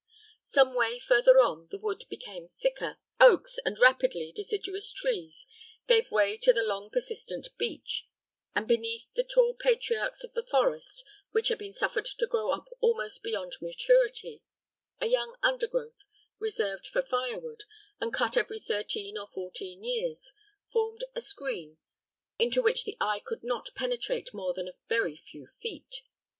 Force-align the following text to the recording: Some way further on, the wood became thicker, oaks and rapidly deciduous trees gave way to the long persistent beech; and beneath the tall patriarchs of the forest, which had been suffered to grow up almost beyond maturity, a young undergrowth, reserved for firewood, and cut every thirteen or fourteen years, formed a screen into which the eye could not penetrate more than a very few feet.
Some 0.41 0.73
way 0.73 0.97
further 0.97 1.37
on, 1.39 1.67
the 1.67 1.77
wood 1.77 2.05
became 2.09 2.47
thicker, 2.59 2.97
oaks 3.19 3.59
and 3.63 3.77
rapidly 3.77 4.31
deciduous 4.31 4.91
trees 4.91 5.45
gave 5.87 6.09
way 6.09 6.39
to 6.39 6.51
the 6.51 6.63
long 6.63 6.89
persistent 6.89 7.49
beech; 7.59 8.07
and 8.55 8.67
beneath 8.67 9.05
the 9.13 9.23
tall 9.23 9.53
patriarchs 9.53 10.23
of 10.23 10.33
the 10.33 10.41
forest, 10.41 11.05
which 11.33 11.49
had 11.49 11.59
been 11.59 11.71
suffered 11.71 12.05
to 12.05 12.25
grow 12.25 12.49
up 12.51 12.65
almost 12.79 13.21
beyond 13.21 13.55
maturity, 13.61 14.41
a 14.99 15.05
young 15.05 15.35
undergrowth, 15.43 16.03
reserved 16.39 16.87
for 16.87 17.03
firewood, 17.03 17.65
and 17.99 18.11
cut 18.11 18.35
every 18.35 18.57
thirteen 18.59 19.19
or 19.19 19.27
fourteen 19.27 19.83
years, 19.83 20.33
formed 20.67 21.03
a 21.13 21.21
screen 21.21 21.77
into 22.39 22.59
which 22.59 22.85
the 22.85 22.97
eye 22.99 23.19
could 23.23 23.43
not 23.43 23.69
penetrate 23.75 24.33
more 24.33 24.51
than 24.55 24.67
a 24.67 24.73
very 24.89 25.15
few 25.15 25.45
feet. 25.45 26.01